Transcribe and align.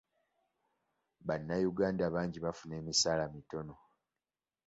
Bannayuganda 1.27 2.05
bangi 2.15 2.39
bafuna 2.45 2.73
emisaala 2.81 3.23
mitono. 3.33 3.75